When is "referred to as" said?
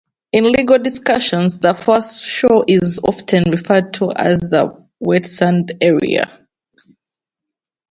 3.51-4.49